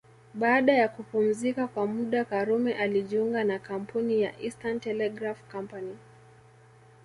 [0.33, 5.95] Baada ya kupumzika kwa muda Karume alijiunga na kampuni ya Eastern Telegraph Company